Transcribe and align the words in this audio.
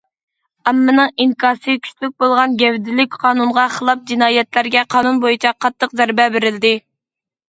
ئاممىنىڭ 0.69 1.09
ئىنكاسى 1.25 1.73
كۈچلۈك 1.87 2.15
بولغان 2.23 2.55
گەۋدىلىك 2.61 3.17
قانۇنغا 3.25 3.65
خىلاپ 3.73 4.01
جىنايەتلەرگە 4.13 4.83
قانۇن 4.95 5.21
بويىچە 5.27 5.53
قاتتىق 5.67 5.95
زەربە 6.01 6.27
بېرىلدى. 6.37 6.73